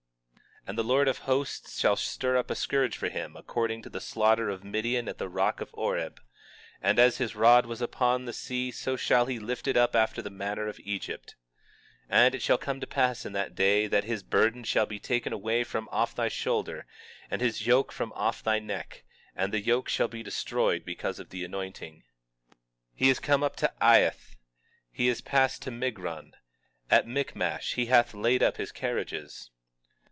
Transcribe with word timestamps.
20:26 0.67 0.69
And 0.69 0.77
the 0.77 0.83
Lord 0.83 1.07
of 1.07 1.17
Hosts 1.17 1.79
shall 1.79 1.95
stir 1.95 2.37
up 2.37 2.51
a 2.51 2.55
scourge 2.55 2.95
for 2.95 3.09
him 3.09 3.35
according 3.35 3.81
to 3.81 3.89
the 3.89 3.99
slaughter 3.99 4.47
of 4.51 4.63
Midian 4.63 5.09
at 5.09 5.17
the 5.17 5.27
rock 5.27 5.59
of 5.59 5.71
Oreb; 5.73 6.21
and 6.83 6.99
as 6.99 7.17
his 7.17 7.35
rod 7.35 7.65
was 7.65 7.81
upon 7.81 8.25
the 8.25 8.31
sea 8.31 8.69
so 8.69 8.95
shall 8.95 9.25
he 9.25 9.39
lift 9.39 9.67
it 9.67 9.75
up 9.75 9.95
after 9.95 10.21
the 10.21 10.29
manner 10.29 10.67
of 10.67 10.79
Egypt. 10.81 11.35
20:27 12.09 12.09
And 12.11 12.35
it 12.35 12.41
shall 12.43 12.59
come 12.59 12.79
to 12.79 12.85
pass 12.85 13.25
in 13.25 13.33
that 13.33 13.55
day 13.55 13.87
that 13.87 14.03
his 14.03 14.21
burden 14.21 14.63
shall 14.63 14.85
be 14.85 14.99
taken 14.99 15.33
away 15.33 15.63
from 15.63 15.89
off 15.91 16.13
thy 16.13 16.27
shoulder, 16.27 16.85
and 17.31 17.41
his 17.41 17.65
yoke 17.65 17.91
from 17.91 18.13
off 18.13 18.43
thy 18.43 18.59
neck, 18.59 19.03
and 19.35 19.51
the 19.51 19.61
yoke 19.65 19.89
shall 19.89 20.07
be 20.07 20.21
destroyed 20.21 20.85
because 20.85 21.17
of 21.19 21.29
the 21.31 21.43
anointing. 21.43 21.95
20:28 21.95 22.01
He 22.93 23.09
is 23.09 23.19
come 23.19 23.41
to 23.57 23.73
Aiath, 23.81 24.35
he 24.91 25.07
is 25.07 25.21
passed 25.21 25.63
to 25.63 25.71
Migron; 25.71 26.33
at 26.91 27.07
Michmash 27.07 27.73
he 27.73 27.87
hath 27.87 28.13
laid 28.13 28.43
up 28.43 28.57
his 28.57 28.71
carriages. 28.71 29.49